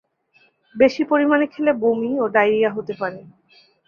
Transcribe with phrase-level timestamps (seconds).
[0.75, 3.19] বেশি পরিমানে খেলে বমি ও ডায়রিয়া হতে পারে।